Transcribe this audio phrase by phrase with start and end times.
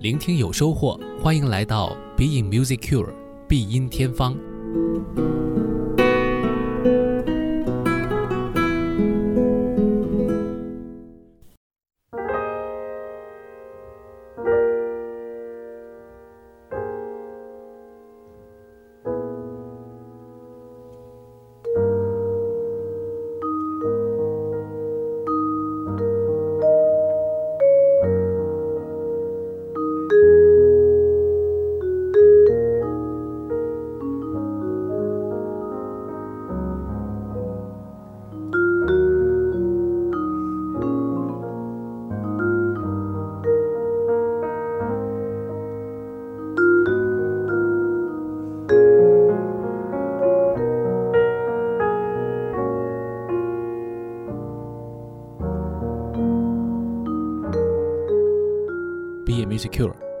[0.00, 3.12] 聆听有收获，欢迎来到 Be in Music Cure
[3.48, 4.36] 必音天方。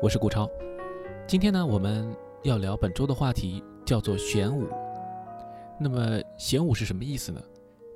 [0.08, 0.50] 我是顾超。
[1.26, 4.66] 今天呢，我们要聊本周的话题，叫做弦五。
[5.78, 7.38] 那么弦五是什么意思呢？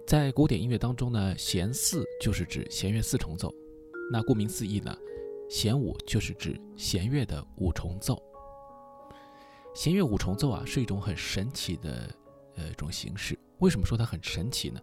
[0.07, 3.51] 在古典音乐当中呢，弦四就是指弦乐四重奏。
[4.13, 4.95] 那顾名思义呢，
[5.49, 8.23] 弦五就是指弦乐的五重奏。
[9.75, 12.11] 弦乐五重奏啊，是一种很神奇的
[12.57, 13.39] 呃一种形式。
[13.61, 14.79] 为什么说它很神奇呢？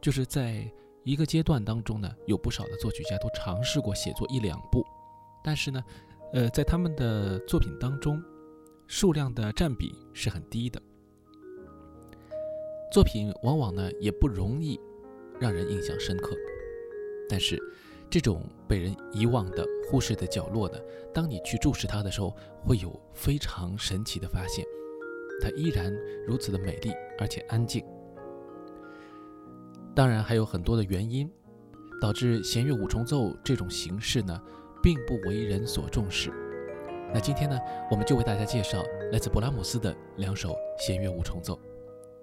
[0.00, 0.66] 就是在
[1.04, 4.82] 一个阶段当中呢，有不少的作曲家都尝试过写作一两部。
[5.44, 5.82] 但是呢，
[6.32, 8.22] 呃，在他们的作品当中，
[8.86, 10.80] 数量的占比是很低的。
[12.92, 14.78] 作品往往呢也不容易
[15.40, 16.36] 让人印象深刻。
[17.28, 17.60] 但是，
[18.08, 20.78] 这种被人遗忘的、忽视的角落呢，
[21.12, 24.64] 当你去注视它的时候，会有非常神奇的发现。
[25.40, 25.92] 它依然
[26.26, 27.84] 如此的美丽，而且安静。
[29.96, 31.28] 当然，还有很多的原因，
[32.00, 34.40] 导致弦乐五重奏这种形式呢。
[34.82, 36.30] 并不为人所重视。
[37.12, 37.58] 那今天呢，
[37.90, 41.58] 我们就为大家介绍来自勃拉姆斯的两首弦乐五重奏。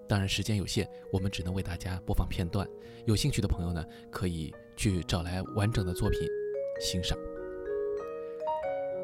[0.07, 2.65] 当然，时间有限，我们只能为大家播放片段。
[3.05, 6.21] 有兴趣的朋友呢，可以去找来完整的作品
[6.79, 7.17] 欣赏。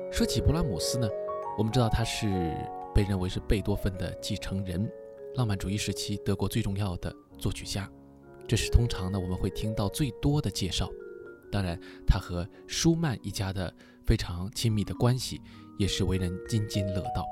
[0.09, 1.09] 说起勃拉姆斯呢，
[1.57, 2.55] 我们知道他是
[2.95, 4.89] 被认为是贝多芬的继承人，
[5.35, 7.91] 浪漫主义时期德国最重要的作曲家。
[8.47, 10.89] 这是通常呢我们会听到最多的介绍。
[11.53, 13.71] 当然，他和舒曼一家的
[14.07, 15.39] 非常亲密的关系
[15.77, 17.23] 也是为人津津乐道。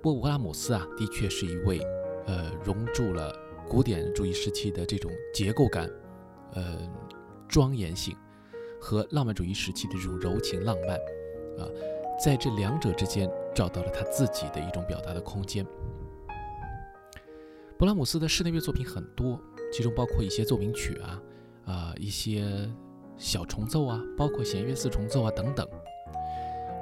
[0.00, 1.80] 波勃拉姆斯啊，的确是一位，
[2.26, 3.34] 呃，融入了
[3.68, 5.90] 古典主义时期的这种结构感，
[6.52, 6.78] 呃，
[7.48, 8.16] 庄严性
[8.80, 10.96] 和浪漫主义时期的这种柔情浪漫，
[11.58, 11.68] 啊，
[12.24, 15.66] 在这两者之间找到了他自己的一种表达的空间。
[17.76, 19.36] 勃拉姆斯的室内乐作品很多，
[19.72, 21.20] 其中包括一些奏鸣曲啊。
[21.64, 22.68] 啊，一些
[23.16, 25.68] 小重奏啊，包括弦乐四重奏啊等等。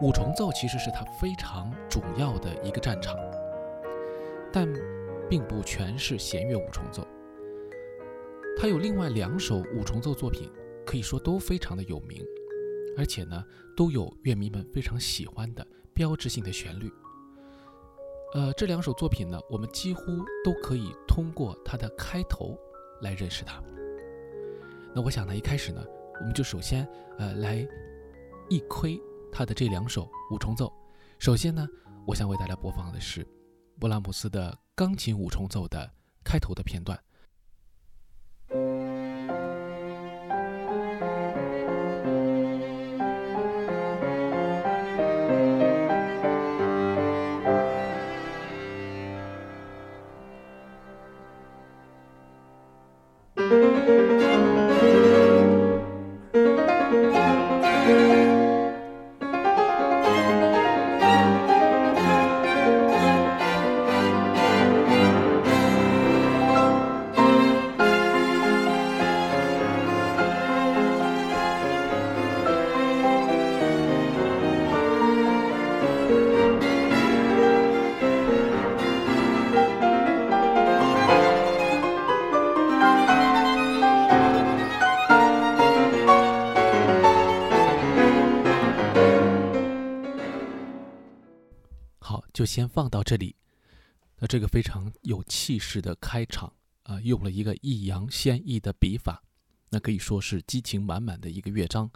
[0.00, 3.14] 五重奏其实是他非常主要的一个战场，
[4.50, 4.66] 但
[5.28, 7.06] 并不全是弦乐五重奏。
[8.58, 10.50] 他有另外两首五重奏作品，
[10.86, 12.24] 可以说都非常的有名，
[12.96, 13.44] 而且呢
[13.76, 16.90] 都有乐迷们非常喜欢的标志性的旋律。
[18.32, 20.02] 呃，这两首作品呢，我们几乎
[20.44, 22.56] 都可以通过它的开头
[23.02, 23.62] 来认识它。
[24.94, 25.84] 那我想呢，一开始呢，
[26.20, 26.86] 我们就首先
[27.18, 27.66] 呃来
[28.48, 30.72] 一窥他的这两首五重奏。
[31.18, 31.66] 首先呢，
[32.06, 33.26] 我想为大家播放的是
[33.78, 35.88] 勃拉姆斯的钢琴五重奏的
[36.24, 36.98] 开头的片段。
[92.50, 93.36] 先放到这里。
[94.18, 96.52] 那这个非常有气势的开场
[96.82, 99.22] 啊，用了一个抑扬先抑的笔法，
[99.70, 101.88] 那可以说是激情满满的一个乐章，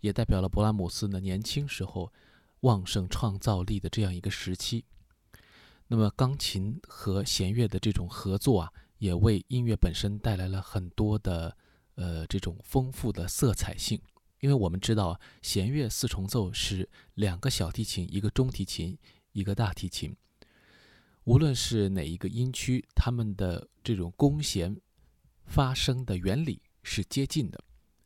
[0.00, 2.10] 也代表了勃拉姆斯呢年轻时候
[2.60, 4.86] 旺盛创造力的这样一个时期。
[5.88, 11.54] 那么钢琴和弦乐的这种合作啊，也为音乐本身带来了很多的
[11.96, 14.00] 呃这种丰富的色彩性，
[14.40, 18.96] 因为我们知道弦乐四重奏是两个小提琴、一个中提琴、
[19.32, 20.14] 一个大提琴，
[21.24, 24.78] 无论是哪一个音区，它们的这种弓弦
[25.44, 27.62] 发声的原理是接近的，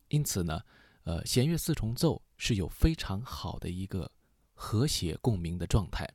[0.09, 0.61] 因此呢，
[1.03, 4.11] 呃，弦乐四重奏是有非常好的一个
[4.55, 6.09] 和谐共鸣的状态，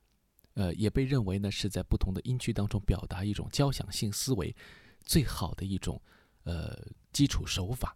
[0.53, 4.55] 呃，也被认为呢是在不同的音区当中表达一种交响性思维
[5.03, 6.01] 最好的一种
[6.43, 6.77] 呃
[7.11, 7.95] 基础手法。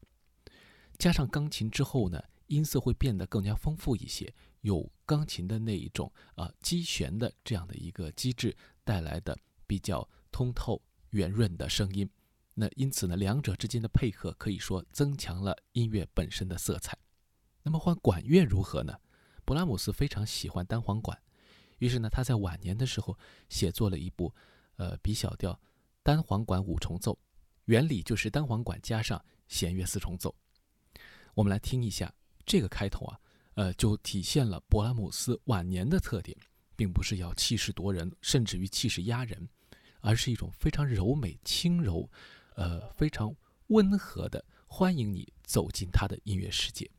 [0.98, 4.34] 加上钢琴之后呢，音色会变得更加丰富一些，
[4.66, 10.82] 有钢琴的那一种啊击弦的这样的一个机制带来的比较通透
[11.12, 12.10] 圆润的声音。
[12.56, 16.98] 那因此呢，两者之间的配合可以说增强了音乐本身的色彩。
[17.62, 18.98] 那么换管乐如何呢？
[19.46, 21.16] 勃拉姆斯非常喜欢单簧管，
[21.78, 23.16] 于是呢，他在晚年的时候
[23.50, 24.34] 写作了一部
[24.78, 25.60] 呃 B 小调
[26.02, 27.20] 单簧管五重奏，
[27.66, 30.34] 原理就是单簧管加上弦乐四重奏。
[31.36, 32.12] 我们来听一下
[32.46, 33.20] 这个开头啊，
[33.56, 36.38] 呃，就体现了勃拉姆斯晚年的特点，
[36.76, 39.50] 并不是要气势夺人，甚至于气势压人，
[40.02, 42.10] 而是一种非常柔美、轻柔，
[42.56, 43.36] 呃，非常
[43.68, 46.90] 温和的欢迎你走进他的音乐世界。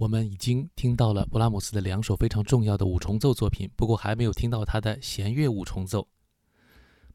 [0.00, 6.08] 我们已经听到了勃拉姆斯的两首非常重要的五重奏作品，不过还没有听到他的弦乐五重奏。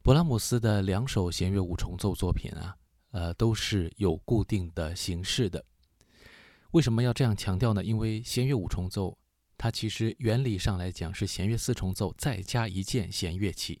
[0.04, 2.76] 勃拉姆斯的两首弦乐五重奏作品啊，
[3.10, 5.64] 呃，都是有固定的形式的。
[6.70, 7.82] 为什么要这样强调呢？
[7.82, 9.18] 因为弦乐五重奏，
[9.58, 13.80] 它其实原理上来讲是弦乐四重奏再加一件弦乐器。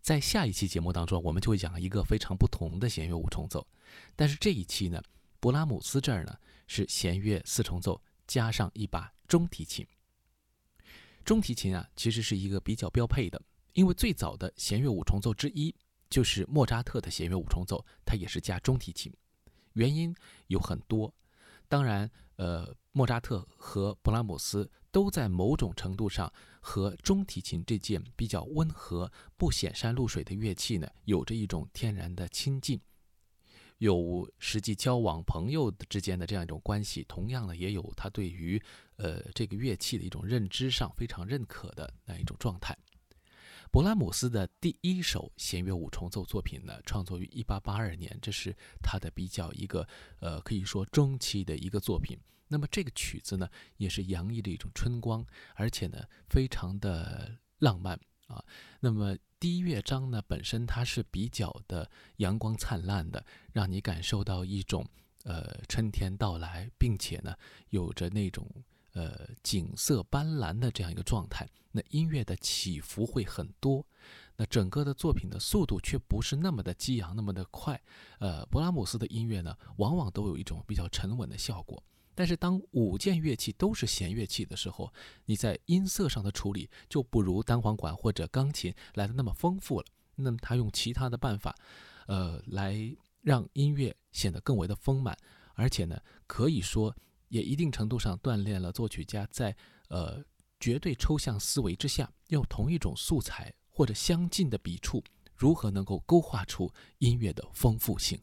[0.00, 3.66] 在下一期节目当中，我们就会讲一个非常不同的弦乐五重奏。
[4.16, 5.02] 但是这一期呢，
[5.38, 6.34] 勃拉姆斯这儿呢。
[6.70, 9.84] 是弦乐四重奏加上一把中提琴。
[11.24, 15.74] 中提琴啊，其实是一个比较标配的，因为最早的弦乐五重奏之一
[16.08, 19.12] 就是莫扎特的弦乐五重奏，它也是加中提琴。
[19.72, 20.14] 原因
[20.46, 21.12] 有很多，
[21.66, 32.80] 当然，呃，莫扎特和勃拉姆斯都在某种程度上和中提琴这件比较温和、不显山露水的乐器呢，有着一种天然的亲近。
[33.80, 38.62] 有实际交往朋友之间的这样一种关系，同样呢，也有他对于
[38.96, 42.76] 呃这个乐器的一种认知上非常认可的那一种状态。
[43.72, 49.86] 勃拉姆斯的第一首弦乐五重奏作品呢，创作于一八八二年，这是他的比较一个
[50.18, 52.18] 呃可以说中期的一个作品。
[52.48, 58.44] 那么这个曲子呢，也是洋溢着一种春光，而且呢，非常的浪漫啊。
[58.80, 64.86] 那么第一乐章呢，本身它是比较的阳光灿烂的，让你感受到一种
[65.24, 67.34] 呃春天到来，并且呢
[67.70, 68.46] 有着那种
[68.92, 71.48] 呃景色斑斓的这样一个状态。
[71.72, 73.86] 那音乐的起伏会很多，
[74.36, 77.80] 那整个的作品的速度却不是那么的激昂，那么的快。
[78.18, 81.82] 呃，勃拉姆斯的音乐呢，往往都有一种比较沉稳的效果。
[82.20, 84.92] 但是当五件乐器都是弦乐器的时候，
[85.24, 89.86] 你在音色上的处理就不如单簧管或者钢琴来的那么丰富了。
[90.16, 91.56] 那么他用其他的办法，
[92.08, 92.76] 呃，来
[93.22, 95.16] 让音乐显得更为的丰满，
[95.54, 96.94] 而且呢，可以说
[97.28, 99.56] 也一定程度上锻炼了作曲家在
[99.88, 100.22] 呃
[100.58, 105.02] 绝对抽象思维之下，用同一种素材或者相近的笔触，
[105.34, 108.20] 如何能够勾画出音乐的丰富性。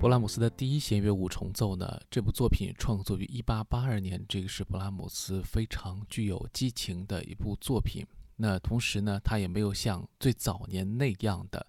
[0.00, 1.98] 勃拉姆斯的第一弦乐五重奏呢？
[2.10, 8.06] 这部作品创作于1882年，这个是勃拉姆斯非常具有激情的一部作品。
[8.36, 11.66] 那同时呢，他也没有像最早年那样的，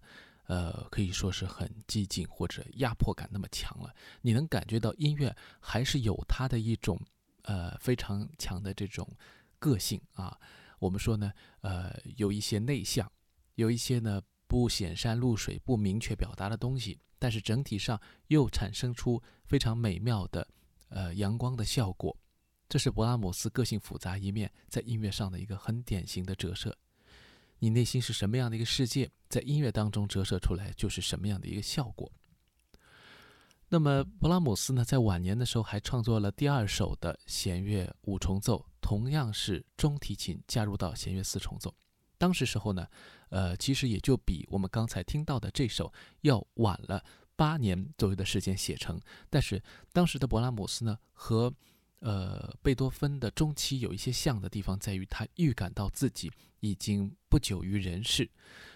[0.47, 3.93] 呃，可以说是很激进或者压迫感那么强了。
[4.21, 6.99] 你能感觉到音乐还是有它的一种，
[7.43, 9.07] 呃，非常强的这种
[9.59, 10.37] 个性啊。
[10.79, 13.11] 我们说呢，呃，有一些内向，
[13.55, 16.99] 有一些呢不显山露水、不明确表达的东西。
[17.17, 20.47] 但是整体上又产生出非常美妙的，
[20.89, 22.15] 呃，阳光的效果，
[22.67, 26.77] 这是勃拉姆斯个性复杂一面在音乐上的一个很典型的折射。
[27.59, 32.11] 你内心是什么样的一个世界，在音乐当中折射出来就是什么样的一个效果。
[33.69, 41.73] 那么，勃拉姆斯呢，在晚年的时候还创作了第二首的弦乐五重奏，同样是中提琴加入到弦乐四重奏。
[42.19, 42.87] 当时时候呢，
[43.29, 47.03] 呃，其实也就比我们刚才听到的这首要晚了
[47.35, 49.01] 八年左右的时间写成。
[49.27, 49.59] 但是
[49.91, 51.51] 当时的勃拉姆斯呢，和
[52.01, 58.29] 呃贝多芬的中期有一些像的地方，在于他预感到自己已经不久于人世，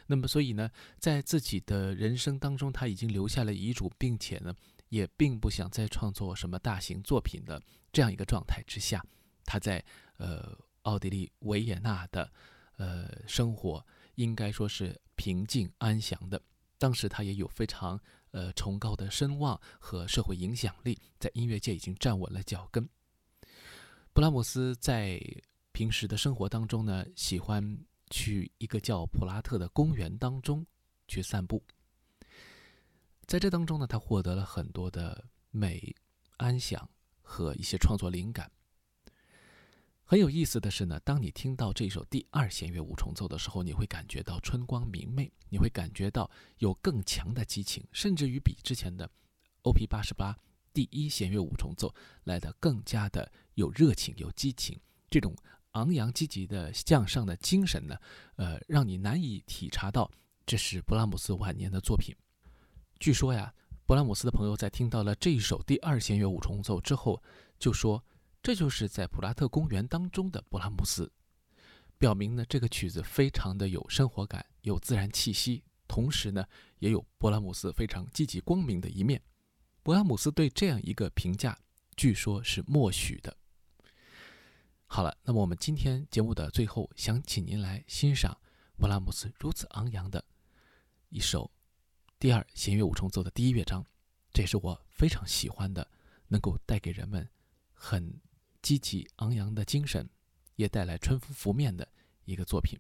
[0.08, 4.52] 那么所以呢，在自己的人生当中，他已经留下了遗嘱，并且呢，
[4.88, 7.62] 也并不想再创作什么大型作品的
[7.94, 9.06] 这样一个状态之下，
[9.50, 9.84] 他在
[10.18, 12.32] 呃奥地利维也纳的。
[12.78, 13.86] 呃，生活
[14.16, 16.42] 应该说是平静安详的。
[16.78, 18.00] 当时他也有非常
[18.32, 22.88] 呃崇高的声望和社会影响力，在音乐界已经站稳了脚跟。
[24.14, 25.20] 布拉姆斯在
[25.74, 27.62] 平时的生活当中呢，喜欢
[28.10, 30.66] 去一个叫普拉特的公园当中
[31.10, 31.62] 去散步。
[33.28, 35.94] 在这当中呢，他获得了很多的美、
[36.38, 36.90] 安详
[37.22, 38.50] 和一些创作灵感。
[40.10, 49.08] 很有意思的是呢，当你听到这首第二弦乐五重奏的时候，你会感觉到春光明媚，你会感觉到有更强的激情，甚至于比之前的
[49.62, 49.86] O.P.
[49.86, 50.36] 八十八
[50.74, 51.94] 第一弦乐五重奏
[52.24, 54.80] 来的更加的有热情、有激情。
[55.12, 55.36] 这种
[55.74, 57.96] 昂扬、积极的向上的精神呢，
[58.38, 60.10] 呃，让你难以体察到
[60.44, 62.16] 这是勃拉姆斯晚年的作品。
[62.98, 63.54] 据说呀，
[63.86, 67.22] 勃拉姆斯的朋友在听到了这一首第二弦乐五重奏之后，
[67.60, 68.04] 就说。
[68.42, 71.12] 这就是在普拉特公园当中的勃拉姆斯，
[71.98, 76.46] 表明呢这个曲子非常的有生活感，有自然气息，同时呢
[76.80, 79.22] 也有勃拉姆斯非常积极光明的一面。
[79.84, 81.60] 勃拉姆斯对这样一个评价，
[81.98, 83.36] 据说是默许的。
[84.88, 88.40] 好了，那么我们今天节目的最后，想请您来欣赏
[88.80, 90.24] 勃拉姆斯如此昂扬的
[91.10, 91.52] 一首
[92.18, 93.86] 第二弦乐五重奏的第一乐章，
[94.32, 95.86] 这也是我非常喜欢的，
[96.30, 97.30] 能够带给人们
[97.74, 98.18] 很。
[98.62, 100.08] 积极昂扬的精神，
[100.56, 101.88] 也带来春风拂面的
[102.26, 102.80] 一个作品。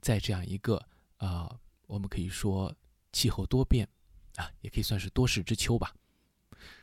[0.00, 0.84] 在这样一个
[1.16, 2.74] 啊，我们可以说
[3.12, 3.88] 气候多变
[4.36, 5.94] 啊，也可以算是多事之秋吧。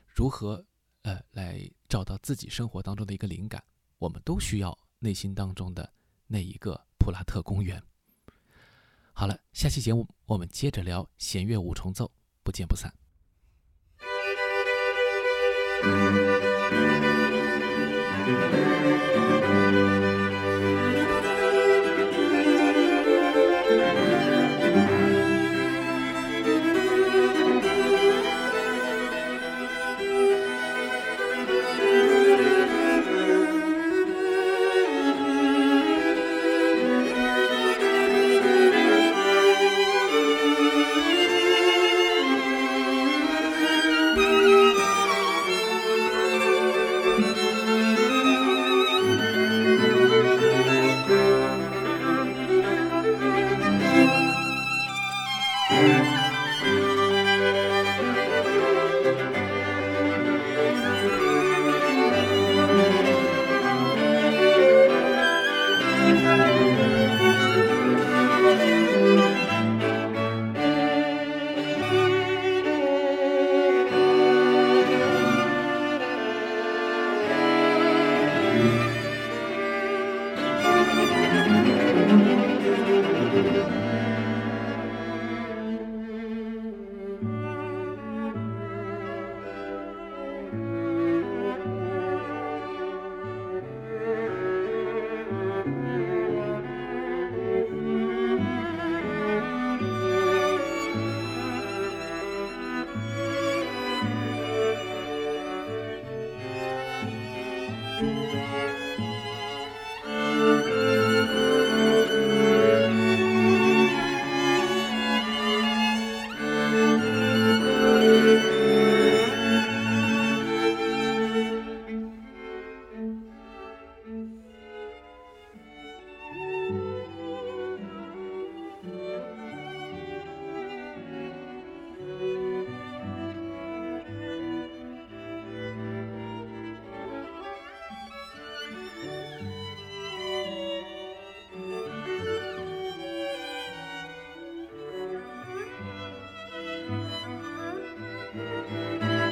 [0.06, 0.65] 如何
[1.03, 3.63] 呃来找到自己生活当中的一个灵感？
[3.97, 5.91] 我们都需要内心当中的
[6.27, 7.82] 那一个普拉特公园。
[9.13, 12.12] 好了，下期节目我们接着聊弦乐五重奏，
[12.43, 12.93] 不见不散。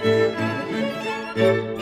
[0.05, 1.74] Música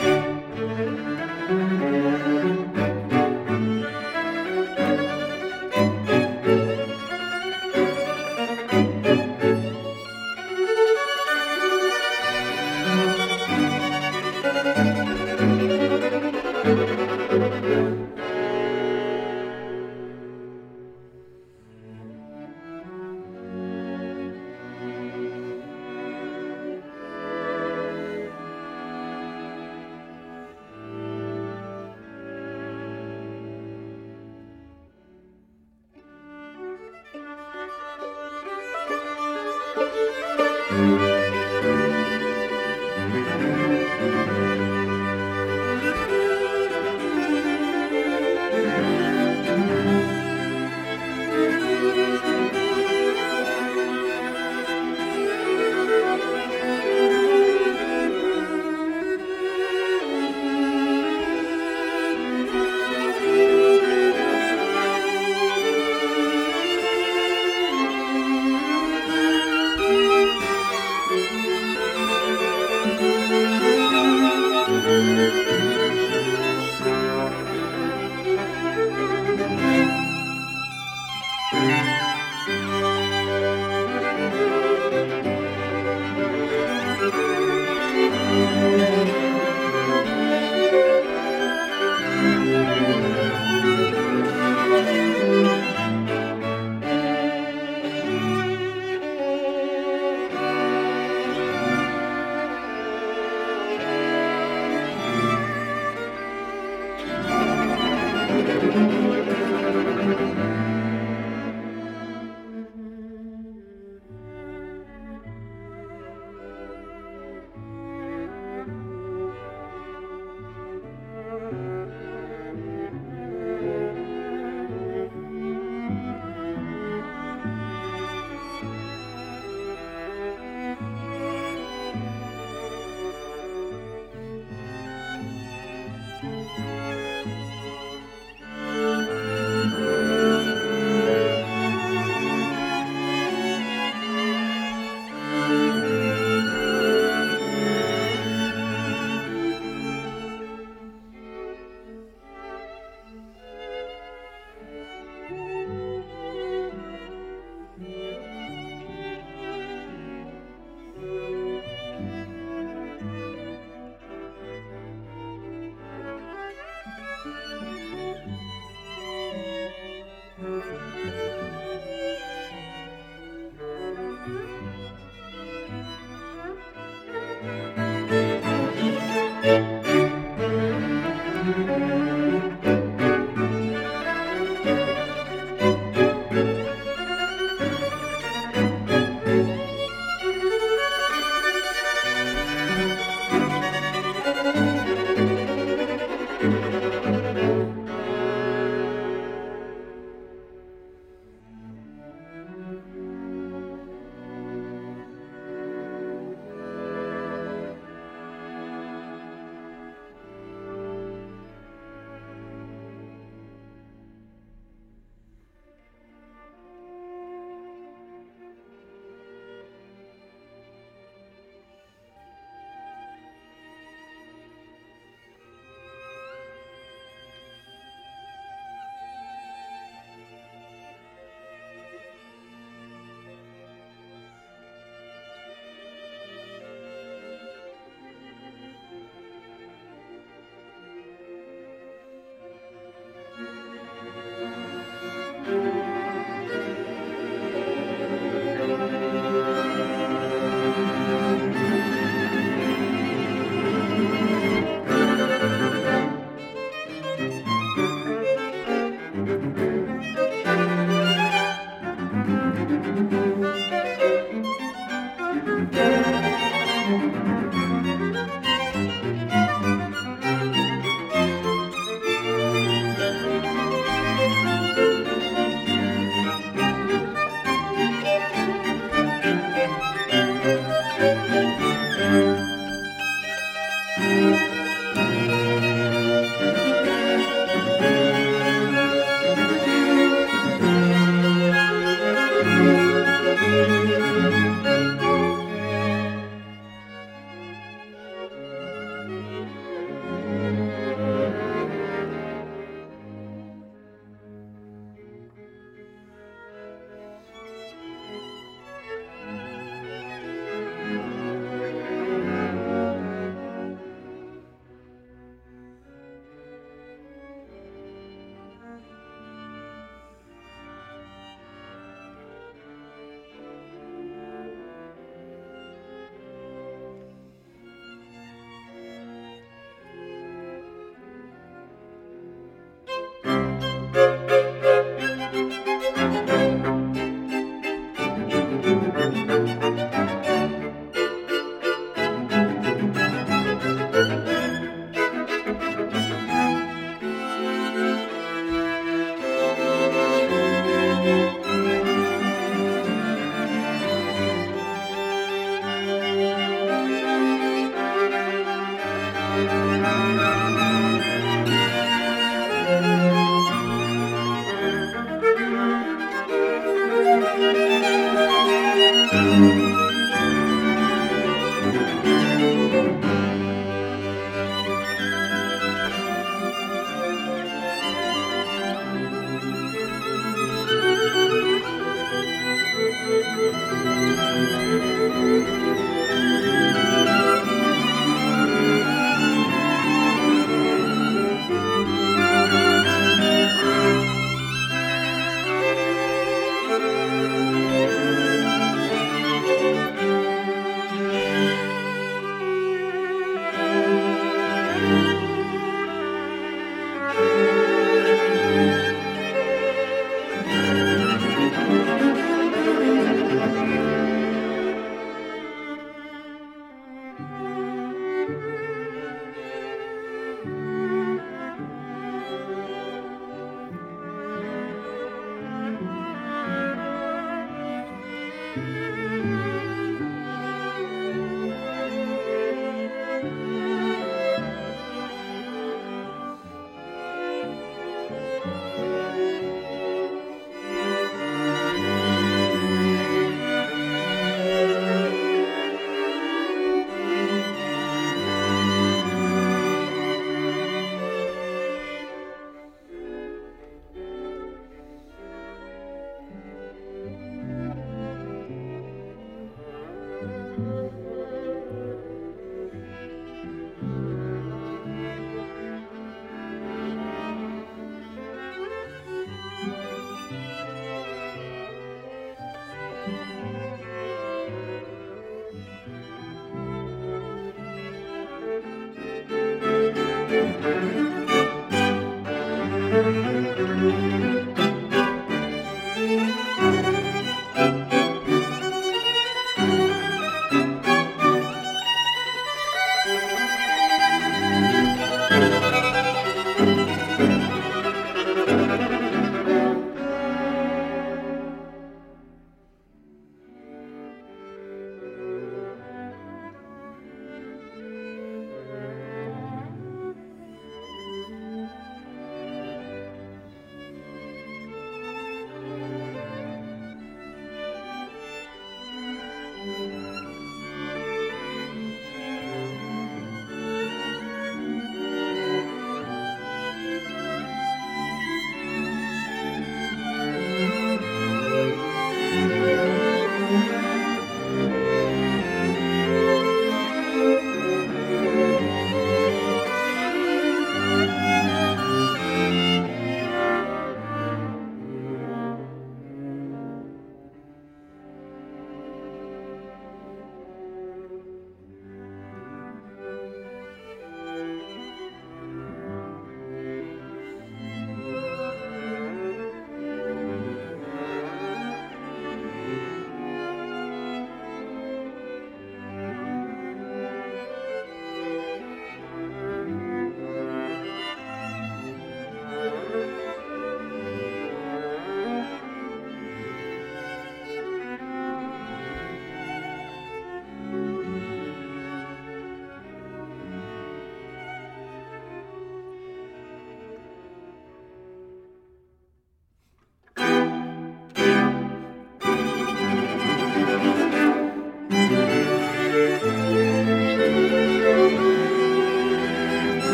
[483.56, 484.73] Música